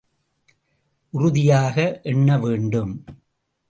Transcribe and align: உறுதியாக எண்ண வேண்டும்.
உறுதியாக 1.13 1.99
எண்ண 2.03 2.37
வேண்டும். 2.39 2.93